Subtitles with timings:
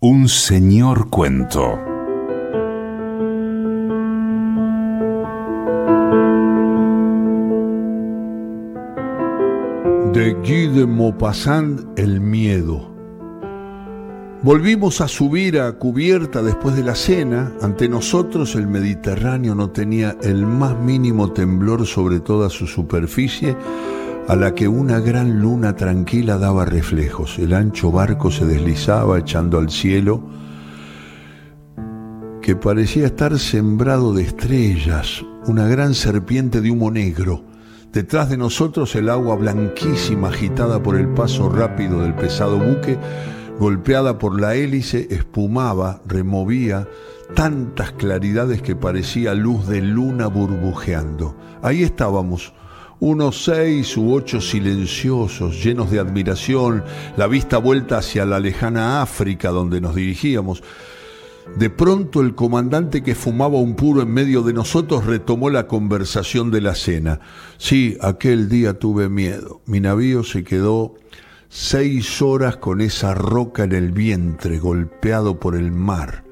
[0.00, 1.76] Un señor cuento.
[10.12, 12.94] De Guy de Maupassant, El miedo.
[14.44, 17.52] Volvimos a subir a cubierta después de la cena.
[17.60, 23.56] Ante nosotros el Mediterráneo no tenía el más mínimo temblor sobre toda su superficie,
[24.28, 27.38] a la que una gran luna tranquila daba reflejos.
[27.38, 30.22] El ancho barco se deslizaba echando al cielo,
[32.42, 37.42] que parecía estar sembrado de estrellas, una gran serpiente de humo negro.
[37.90, 42.98] Detrás de nosotros el agua blanquísima agitada por el paso rápido del pesado buque
[43.58, 46.86] golpeada por la hélice, espumaba, removía
[47.34, 51.36] tantas claridades que parecía luz de luna burbujeando.
[51.62, 52.52] Ahí estábamos,
[53.00, 56.84] unos seis u ocho silenciosos, llenos de admiración,
[57.16, 60.62] la vista vuelta hacia la lejana África donde nos dirigíamos.
[61.56, 66.50] De pronto el comandante que fumaba un puro en medio de nosotros retomó la conversación
[66.50, 67.20] de la cena.
[67.56, 69.62] Sí, aquel día tuve miedo.
[69.64, 70.94] Mi navío se quedó
[71.48, 76.24] seis horas con esa roca en el vientre, golpeado por el mar.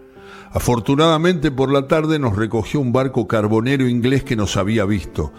[0.51, 5.33] Afortunadamente por la tarde nos recogió un barco carbonero inglés que nos había visto.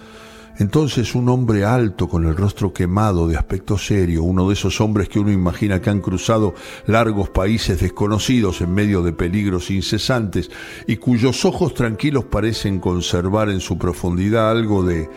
[0.59, 5.07] Entonces un hombre alto, con el rostro quemado, de aspecto serio, uno de esos hombres
[5.07, 6.55] que uno imagina que han cruzado
[6.87, 10.49] largos países desconocidos en medio de peligros incesantes
[10.87, 15.09] y cuyos ojos tranquilos parecen conservar en su profundidad algo de,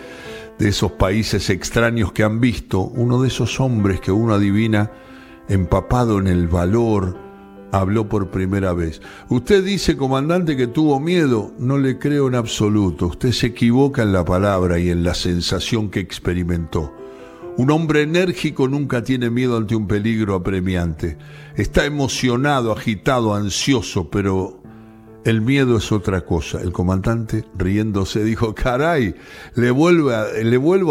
[0.58, 4.92] de esos países extraños que han visto, uno de esos hombres que uno adivina
[5.48, 7.29] empapado en el valor,
[7.72, 9.00] habló por primera vez.
[9.28, 11.52] Usted dice, comandante, que tuvo miedo.
[11.58, 13.06] No le creo en absoluto.
[13.06, 16.94] Usted se equivoca en la palabra y en la sensación que experimentó.
[17.56, 21.18] Un hombre enérgico nunca tiene miedo ante un peligro apremiante.
[21.56, 24.59] Está emocionado, agitado, ansioso, pero
[25.24, 26.60] el miedo es otra cosa.
[26.60, 29.14] El comandante, riéndose, dijo, caray,
[29.54, 30.12] le vuelvo,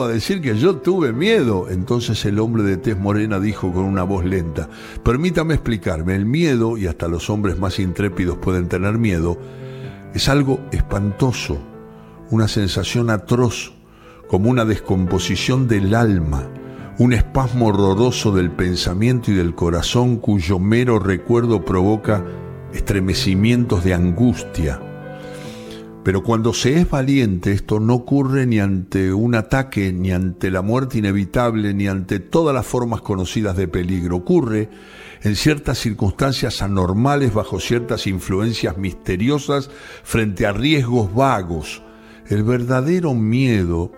[0.03, 1.67] a, decir que yo tuve miedo.
[1.69, 4.69] Entonces el hombre de tez morena dijo con una voz lenta,
[5.03, 9.37] permítame explicarme, el miedo, y hasta los hombres más intrépidos pueden tener miedo,
[10.13, 11.59] es algo espantoso,
[12.29, 13.73] una sensación atroz,
[14.27, 16.47] como una descomposición del alma,
[16.99, 22.23] un espasmo horroroso del pensamiento y del corazón cuyo mero recuerdo provoca
[22.73, 24.79] estremecimientos de angustia.
[26.03, 30.61] Pero cuando se es valiente, esto no ocurre ni ante un ataque, ni ante la
[30.61, 34.15] muerte inevitable, ni ante todas las formas conocidas de peligro.
[34.15, 34.69] Ocurre
[35.21, 39.69] en ciertas circunstancias anormales, bajo ciertas influencias misteriosas,
[40.03, 41.83] frente a riesgos vagos.
[42.29, 43.91] El verdadero miedo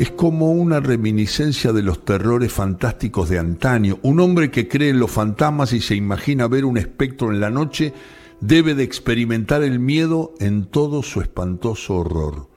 [0.00, 3.98] es como una reminiscencia de los terrores fantásticos de antaño.
[4.00, 7.50] Un hombre que cree en los fantasmas y se imagina ver un espectro en la
[7.50, 7.92] noche
[8.40, 12.48] debe de experimentar el miedo en todo su espantoso horror.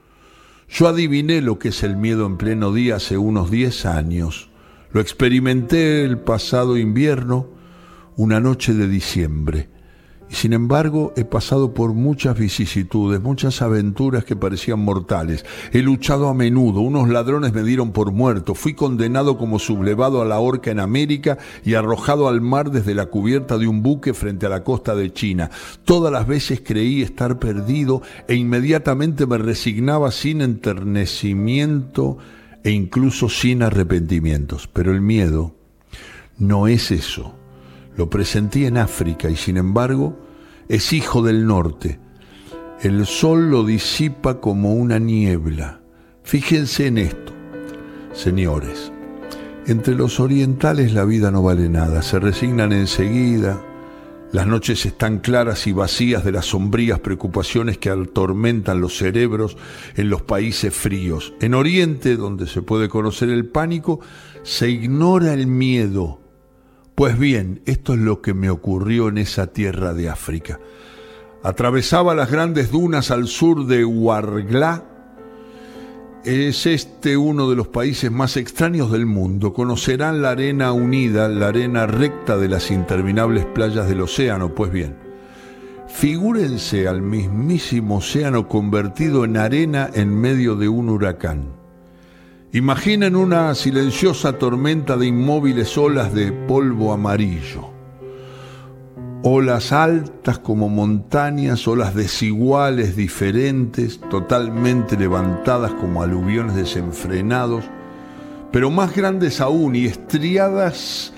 [0.70, 4.48] Yo adiviné lo que es el miedo en pleno día hace unos diez años.
[4.92, 7.50] Lo experimenté el pasado invierno,
[8.16, 9.68] una noche de diciembre.
[10.30, 15.44] Y sin embargo he pasado por muchas vicisitudes, muchas aventuras que parecían mortales.
[15.72, 20.24] He luchado a menudo, unos ladrones me dieron por muerto, fui condenado como sublevado a
[20.24, 24.46] la horca en América y arrojado al mar desde la cubierta de un buque frente
[24.46, 25.50] a la costa de China.
[25.84, 32.16] Todas las veces creí estar perdido e inmediatamente me resignaba sin enternecimiento
[32.62, 34.68] e incluso sin arrepentimientos.
[34.72, 35.54] Pero el miedo
[36.38, 37.34] no es eso
[37.96, 40.18] lo presentí en África y sin embargo
[40.68, 42.00] es hijo del norte.
[42.82, 45.80] El sol lo disipa como una niebla.
[46.22, 47.32] Fíjense en esto,
[48.12, 48.92] señores.
[49.66, 53.62] Entre los orientales la vida no vale nada, se resignan enseguida,
[54.34, 59.56] las noches están claras y vacías de las sombrías preocupaciones que atormentan los cerebros
[59.94, 61.34] en los países fríos.
[61.40, 64.00] En Oriente, donde se puede conocer el pánico,
[64.42, 66.23] se ignora el miedo
[66.94, 70.60] pues bien, esto es lo que me ocurrió en esa tierra de África.
[71.42, 74.84] Atravesaba las grandes dunas al sur de Huarglá.
[76.24, 79.52] Es este uno de los países más extraños del mundo.
[79.52, 84.54] Conocerán la arena unida, la arena recta de las interminables playas del océano.
[84.54, 84.96] Pues bien,
[85.88, 91.63] figúrense al mismísimo océano convertido en arena en medio de un huracán.
[92.54, 97.68] Imaginen una silenciosa tormenta de inmóviles olas de polvo amarillo.
[99.24, 107.64] Olas altas como montañas, olas desiguales, diferentes, totalmente levantadas como aluviones desenfrenados,
[108.52, 111.12] pero más grandes aún y estriadas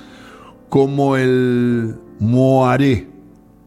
[0.71, 3.11] como el moaré,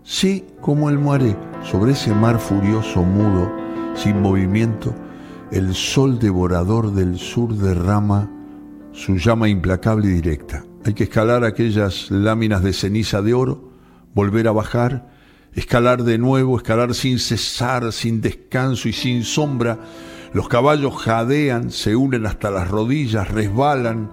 [0.01, 3.51] Sí, como el muere, sobre ese mar furioso, mudo,
[3.93, 4.95] sin movimiento,
[5.51, 8.29] el sol devorador del sur derrama
[8.91, 10.63] su llama implacable y directa.
[10.85, 13.71] Hay que escalar aquellas láminas de ceniza de oro,
[14.13, 15.09] volver a bajar,
[15.53, 19.79] escalar de nuevo, escalar sin cesar, sin descanso y sin sombra.
[20.33, 24.11] Los caballos jadean, se unen hasta las rodillas, resbalan,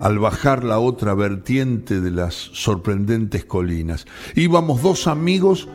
[0.00, 4.06] al bajar la otra vertiente de las sorprendentes colinas.
[4.34, 5.68] Íbamos dos amigos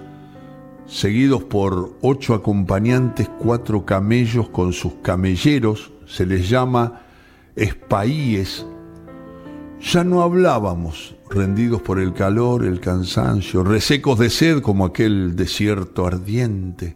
[0.85, 7.01] seguidos por ocho acompañantes, cuatro camellos con sus camelleros, se les llama
[7.55, 8.65] espaíes.
[9.81, 16.05] Ya no hablábamos, rendidos por el calor, el cansancio, resecos de sed como aquel desierto
[16.05, 16.95] ardiente.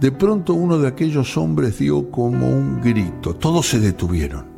[0.00, 4.55] De pronto uno de aquellos hombres dio como un grito, todos se detuvieron.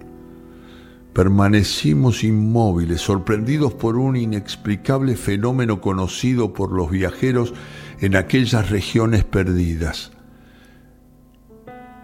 [1.19, 7.55] Permanecimos inmóviles, sorprendidos por un inexplicable fenómeno conocido por los viajeros
[7.99, 10.13] en aquellas regiones perdidas.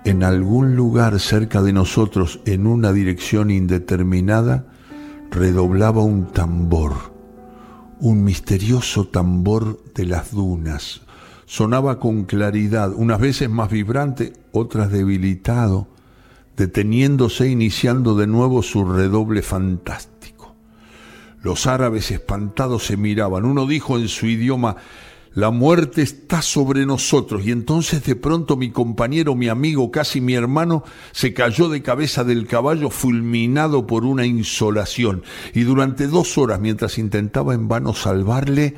[0.05, 4.67] En algún lugar cerca de nosotros, en una dirección indeterminada,
[5.31, 6.95] redoblaba un tambor,
[8.01, 11.03] un misterioso tambor de las dunas.
[11.47, 15.94] Sonaba con claridad, unas veces más vibrante, otras debilitado
[16.57, 20.55] deteniéndose, iniciando de nuevo su redoble fantástico.
[21.43, 23.45] Los árabes espantados se miraban.
[23.45, 24.77] Uno dijo en su idioma,
[25.35, 27.45] la muerte está sobre nosotros.
[27.45, 32.25] Y entonces de pronto mi compañero, mi amigo, casi mi hermano, se cayó de cabeza
[32.25, 35.23] del caballo fulminado por una insolación.
[35.53, 38.77] Y durante dos horas, mientras intentaba en vano salvarle,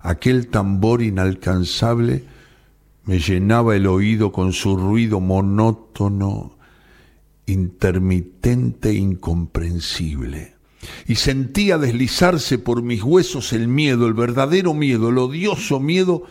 [0.00, 2.24] aquel tambor inalcanzable
[3.04, 6.55] me llenaba el oído con su ruido monótono
[7.46, 10.56] intermitente e incomprensible.
[11.06, 16.24] Y sentía deslizarse por mis huesos el miedo, el verdadero miedo, el odioso miedo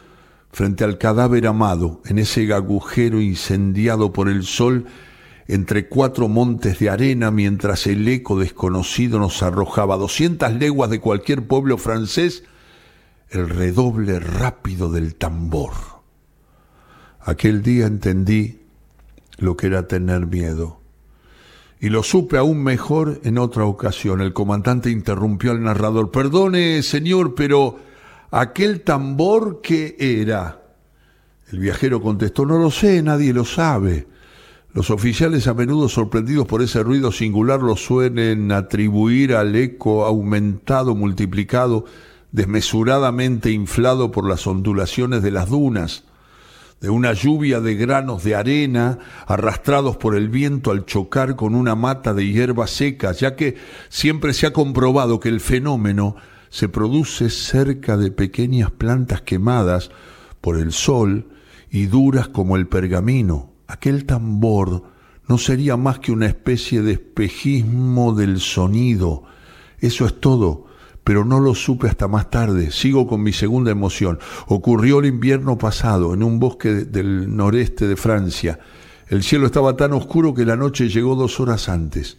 [0.51, 4.85] frente al cadáver amado, en ese agujero incendiado por el sol
[5.47, 10.99] entre cuatro montes de arena mientras el eco desconocido nos arrojaba a doscientas leguas de
[10.99, 12.43] cualquier pueblo francés
[13.29, 15.73] el redoble rápido del tambor.
[17.19, 18.61] Aquel día entendí
[19.37, 20.84] lo que era tener miedo
[21.79, 24.21] y lo supe aún mejor en otra ocasión.
[24.21, 26.11] El comandante interrumpió al narrador.
[26.11, 27.77] Perdone, señor, pero
[28.31, 30.61] aquel tambor qué era.
[31.51, 34.07] El viajero contestó, no lo sé, nadie lo sabe.
[34.73, 40.95] Los oficiales a menudo sorprendidos por ese ruido singular lo suelen atribuir al eco aumentado,
[40.95, 41.85] multiplicado,
[42.31, 46.03] desmesuradamente inflado por las ondulaciones de las dunas
[46.81, 51.75] de una lluvia de granos de arena arrastrados por el viento al chocar con una
[51.75, 53.55] mata de hierba seca, ya que
[53.89, 56.15] siempre se ha comprobado que el fenómeno
[56.49, 59.89] se produce cerca de pequeñas plantas quemadas
[60.41, 61.29] por el sol
[61.69, 63.53] y duras como el pergamino.
[63.67, 64.83] Aquel tambor
[65.27, 69.23] no sería más que una especie de espejismo del sonido.
[69.79, 70.64] Eso es todo
[71.05, 72.71] pero no lo supe hasta más tarde.
[72.71, 74.17] Sigo con mi segunda emoción.
[74.47, 78.59] Ocurrió el invierno pasado en un bosque del noreste de Francia.
[79.07, 82.17] El cielo estaba tan oscuro que la noche llegó dos horas antes.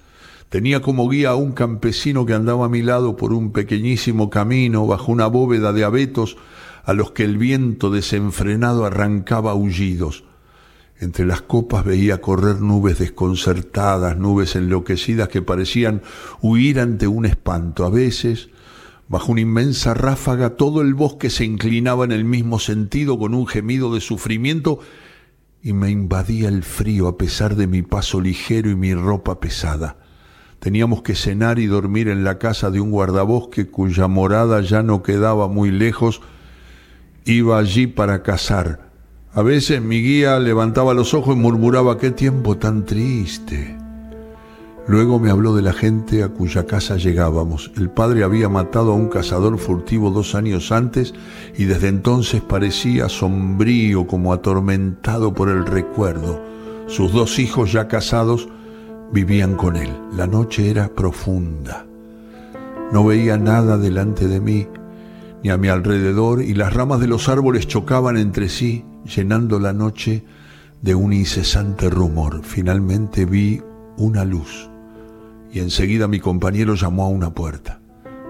[0.51, 4.87] Tenía como guía a un campesino que andaba a mi lado por un pequeñísimo camino
[4.87, 6.37] bajo una bóveda de abetos
[6.85, 10.23] a los que el viento desenfrenado arrancaba aullidos.
[11.01, 16.03] Entre las copas veía correr nubes desconcertadas, nubes enloquecidas que parecían
[16.41, 17.85] huir ante un espanto.
[17.85, 18.51] A veces
[19.09, 23.47] Bajo una inmensa ráfaga todo el bosque se inclinaba en el mismo sentido con un
[23.47, 24.81] gemido de sufrimiento
[25.63, 29.99] y me invadía el frío a pesar de mi paso ligero y mi ropa pesada.
[30.59, 35.03] Teníamos que cenar y dormir en la casa de un guardabosque cuya morada ya no
[35.03, 36.21] quedaba muy lejos.
[37.25, 38.91] Iba allí para cazar.
[39.33, 43.86] A veces mi guía levantaba los ojos y murmuraba qué tiempo tan triste.
[44.89, 47.73] Luego me habló de la gente a cuya casa llegábamos.
[47.77, 51.13] El padre había matado a un cazador furtivo dos años antes
[51.59, 56.41] y desde entonces parecía sombrío como atormentado por el recuerdo.
[56.87, 58.49] Sus dos hijos ya casados
[59.13, 59.91] vivían con él.
[60.17, 61.85] La noche era profunda.
[62.93, 64.69] No veía nada delante de mí
[65.43, 69.73] ni a mi alrededor y las ramas de los árboles chocaban entre sí, llenando la
[69.73, 70.25] noche
[70.81, 72.43] de un incesante rumor.
[72.45, 73.61] Finalmente vi
[73.97, 74.71] una luz
[75.53, 77.81] y enseguida mi compañero llamó a una puerta.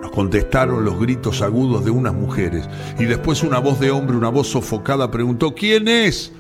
[0.01, 2.69] Nos contestaron los gritos agudos de unas mujeres
[2.99, 6.33] y después una voz de hombre, una voz sofocada, preguntó, ¿quién es?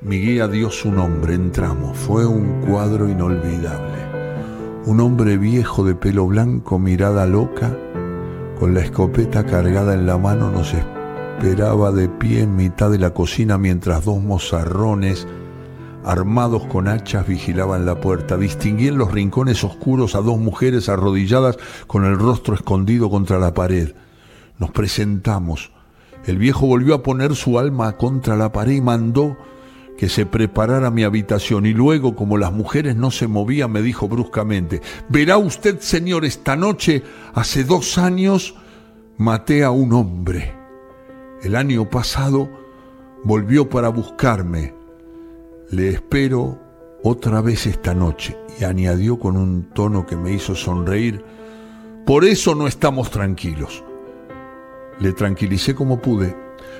[0.00, 1.96] Mi guía dio su nombre, entramos.
[1.96, 3.98] Fue un cuadro inolvidable.
[4.86, 7.76] Un hombre viejo de pelo blanco, mirada loca,
[8.58, 13.12] con la escopeta cargada en la mano, nos esperaba de pie en mitad de la
[13.12, 15.26] cocina mientras dos mozarrones
[16.08, 18.38] armados con hachas vigilaban la puerta.
[18.38, 23.52] Distinguí en los rincones oscuros a dos mujeres arrodilladas con el rostro escondido contra la
[23.52, 23.94] pared.
[24.58, 25.70] Nos presentamos.
[26.24, 29.36] El viejo volvió a poner su alma contra la pared y mandó
[29.98, 34.08] que se preparara mi habitación y luego, como las mujeres no se movían, me dijo
[34.08, 37.02] bruscamente, verá usted, señor, esta noche,
[37.34, 38.54] hace dos años,
[39.18, 40.54] maté a un hombre.
[41.42, 42.48] El año pasado
[43.24, 44.77] volvió para buscarme.
[45.70, 46.58] Le espero
[47.02, 48.36] otra vez esta noche.
[48.58, 51.22] Y añadió con un tono que me hizo sonreír,
[52.06, 53.84] por eso no estamos tranquilos.
[54.98, 56.34] Le tranquilicé como pude,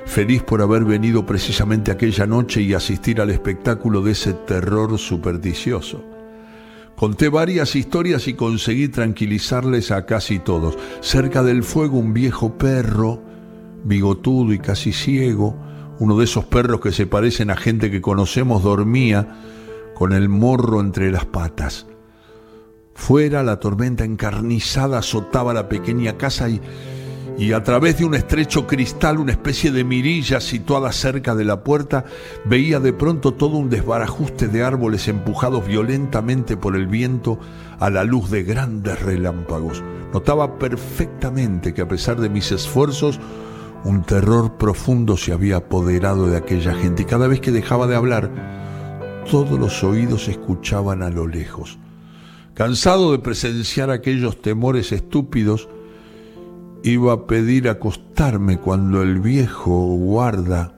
[0.06, 6.02] feliz por haber venido precisamente aquella noche y asistir al espectáculo de ese terror supersticioso.
[6.96, 10.76] Conté varias historias y conseguí tranquilizarles a casi todos.
[11.00, 13.22] Cerca del fuego un viejo perro,
[13.84, 15.67] bigotudo y casi ciego,
[15.98, 19.40] uno de esos perros que se parecen a gente que conocemos, dormía
[19.94, 21.86] con el morro entre las patas.
[22.94, 26.60] Fuera la tormenta encarnizada azotaba la pequeña casa y
[27.38, 31.62] y a través de un estrecho cristal, una especie de mirilla situada cerca de la
[31.62, 32.04] puerta,
[32.44, 37.38] veía de pronto todo un desbarajuste de árboles empujados violentamente por el viento
[37.78, 39.84] a la luz de grandes relámpagos.
[40.12, 43.20] Notaba perfectamente que a pesar de mis esfuerzos,
[43.84, 47.96] un terror profundo se había apoderado de aquella gente y cada vez que dejaba de
[47.96, 48.30] hablar,
[49.30, 51.78] todos los oídos escuchaban a lo lejos.
[52.54, 55.68] Cansado de presenciar aquellos temores estúpidos,
[56.82, 60.74] iba a pedir acostarme cuando el viejo guarda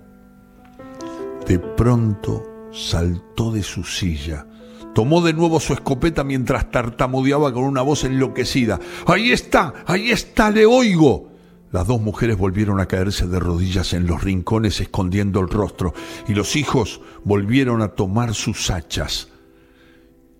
[1.47, 4.47] de pronto saltó de su silla.
[4.95, 8.79] Tomó de nuevo su escopeta mientras tartamudeaba con una voz enloquecida.
[9.07, 11.30] Ahí está, ahí está, le oigo.
[11.73, 15.95] Las dos mujeres volvieron a caerse de rodillas en los rincones escondiendo el rostro
[16.27, 19.29] y los hijos volvieron a tomar sus hachas.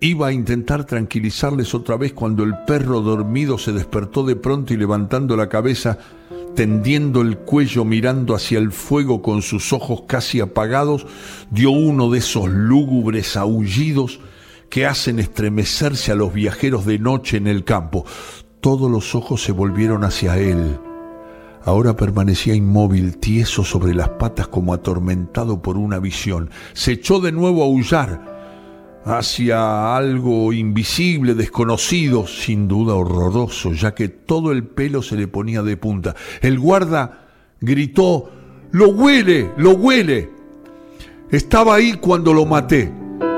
[0.01, 4.77] Iba a intentar tranquilizarles otra vez cuando el perro dormido se despertó de pronto y
[4.77, 5.99] levantando la cabeza,
[6.53, 11.05] tendiendo el cuello mirando hacia el fuego con sus ojos casi apagados,
[11.49, 14.19] dio uno de esos lúgubres aullidos
[14.69, 18.05] que hacen estremecerse a los viajeros de noche en el campo.
[18.59, 20.77] Todos los ojos se volvieron hacia él.
[21.63, 26.49] Ahora permanecía inmóvil, tieso sobre las patas como atormentado por una visión.
[26.73, 28.31] Se echó de nuevo a aullar
[29.05, 35.61] hacia algo invisible, desconocido, sin duda horroroso, ya que todo el pelo se le ponía
[35.61, 36.15] de punta.
[36.41, 37.27] El guarda
[37.59, 38.29] gritó,
[38.71, 39.51] ¡Lo huele!
[39.57, 40.29] ¡Lo huele!
[41.29, 42.91] Estaba ahí cuando lo maté,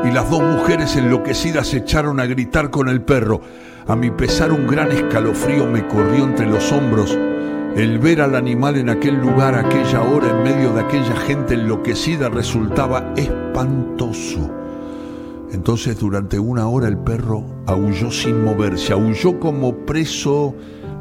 [0.03, 3.41] y las dos mujeres enloquecidas se echaron a gritar con el perro.
[3.85, 7.17] A mi pesar un gran escalofrío me corrió entre los hombros.
[7.75, 12.29] El ver al animal en aquel lugar, aquella hora, en medio de aquella gente enloquecida,
[12.29, 14.51] resultaba espantoso.
[15.51, 20.53] Entonces durante una hora el perro aulló sin moverse, aulló como preso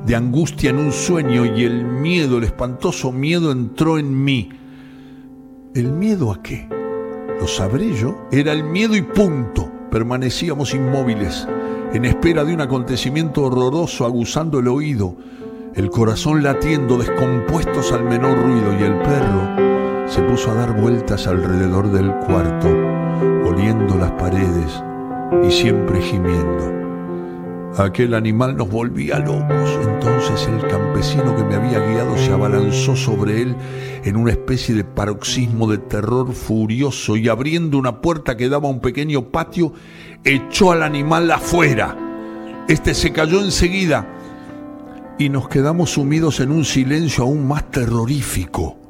[0.06, 4.48] de angustia en un sueño y el miedo, el espantoso miedo entró en mí.
[5.74, 6.68] ¿El miedo a qué?
[7.38, 8.28] ¿Lo sabré yo?
[8.32, 9.70] Era el miedo y punto.
[9.90, 11.46] Permanecíamos inmóviles,
[11.92, 15.16] en espera de un acontecimiento horroroso, aguzando el oído,
[15.74, 21.26] el corazón latiendo, descompuestos al menor ruido, y el perro se puso a dar vueltas
[21.26, 22.68] alrededor del cuarto
[23.46, 24.82] oliendo las paredes
[25.46, 26.72] y siempre gimiendo.
[27.78, 29.78] Aquel animal nos volvía locos.
[29.82, 33.56] Entonces el campesino que me había guiado se abalanzó sobre él
[34.04, 38.70] en una especie de paroxismo de terror furioso y abriendo una puerta que daba a
[38.70, 39.72] un pequeño patio,
[40.22, 41.96] echó al animal afuera.
[42.68, 44.06] Este se cayó enseguida
[45.18, 48.81] y nos quedamos sumidos en un silencio aún más terrorífico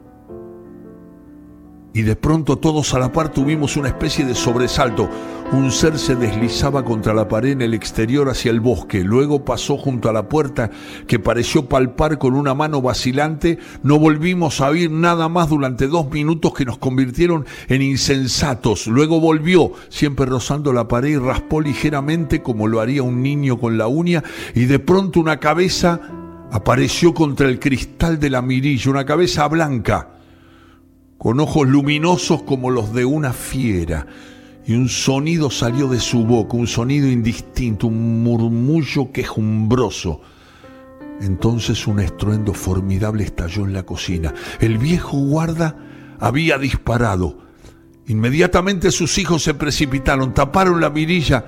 [1.94, 5.08] y de pronto todos a la par tuvimos una especie de sobresalto.
[5.52, 9.76] Un ser se deslizaba contra la pared en el exterior hacia el bosque, luego pasó
[9.76, 10.70] junto a la puerta
[11.06, 13.58] que pareció palpar con una mano vacilante.
[13.82, 18.86] No volvimos a oír nada más durante dos minutos que nos convirtieron en insensatos.
[18.86, 23.76] Luego volvió, siempre rozando la pared y raspó ligeramente como lo haría un niño con
[23.76, 24.22] la uña
[24.54, 26.00] y de pronto una cabeza
[26.50, 30.21] apareció contra el cristal de la mirilla, una cabeza blanca
[31.22, 34.08] con ojos luminosos como los de una fiera,
[34.66, 40.20] y un sonido salió de su boca, un sonido indistinto, un murmullo quejumbroso.
[41.20, 44.34] Entonces un estruendo formidable estalló en la cocina.
[44.58, 45.76] El viejo guarda
[46.18, 47.38] había disparado.
[48.08, 51.44] Inmediatamente sus hijos se precipitaron, taparon la mirilla,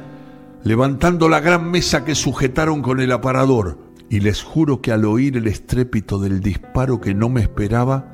[0.62, 3.76] levantando la gran mesa que sujetaron con el aparador.
[4.08, 8.13] Y les juro que al oír el estrépito del disparo que no me esperaba,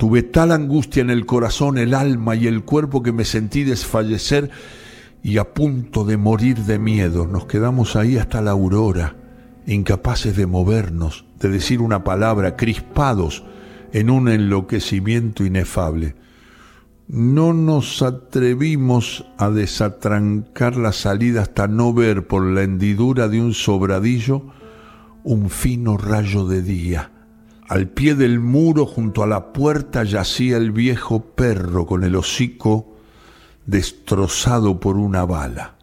[0.00, 4.50] Tuve tal angustia en el corazón, el alma y el cuerpo que me sentí desfallecer
[5.22, 7.26] y a punto de morir de miedo.
[7.26, 9.16] Nos quedamos ahí hasta la aurora,
[9.66, 13.44] incapaces de movernos, de decir una palabra, crispados
[13.92, 16.14] en un enloquecimiento inefable.
[17.06, 23.52] No nos atrevimos a desatrancar la salida hasta no ver por la hendidura de un
[23.52, 24.44] sobradillo
[25.24, 27.19] un fino rayo de día.
[27.70, 32.96] Al pie del muro, junto a la puerta, yacía el viejo perro con el hocico
[33.64, 35.76] destrozado por una bala.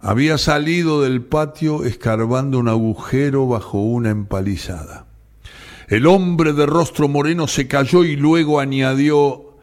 [0.00, 5.04] Había salido del patio escarbando un agujero bajo una empalizada.
[5.88, 9.58] El hombre de rostro moreno se cayó y luego añadió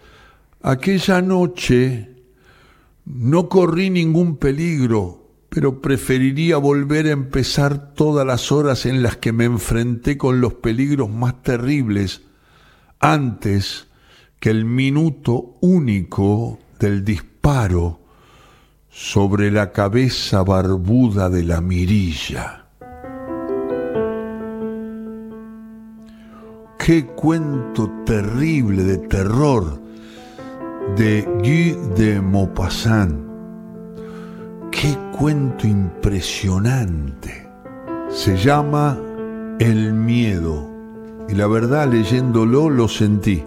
[0.62, 2.22] Aquella noche
[3.05, 5.25] no corrí ningún peligro,
[5.55, 10.55] pero preferiría volver a empezar todas las horas en las que me enfrenté con los
[10.55, 12.24] peligros más terribles
[13.00, 13.88] antes
[14.41, 18.01] que el minuto único del disparo
[18.89, 22.65] sobre la cabeza barbuda de la mirilla.
[26.77, 29.81] Qué cuento terrible de terror
[30.97, 33.25] de Guy de Maupassant.
[34.82, 37.48] Qué cuento impresionante.
[38.10, 39.00] Se llama
[39.58, 40.70] El miedo.
[41.29, 43.41] Y la verdad, leyéndolo, lo sentí.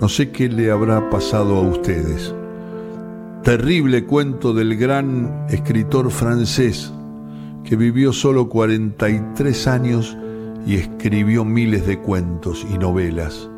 [0.00, 2.34] No sé qué le habrá pasado a ustedes.
[3.42, 6.90] Terrible cuento del gran escritor francés
[7.62, 10.16] que vivió solo 43 años
[10.66, 13.50] y escribió miles de cuentos y novelas.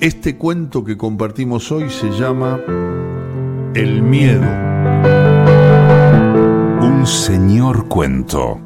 [0.00, 2.60] Este cuento que compartimos hoy se llama
[3.74, 5.29] El miedo.
[7.00, 8.60] Un señor cuento.